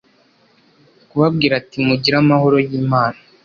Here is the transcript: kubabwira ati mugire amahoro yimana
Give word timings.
kubabwira 1.09 1.53
ati 1.61 1.77
mugire 1.87 2.15
amahoro 2.23 2.57
yimana 2.69 3.19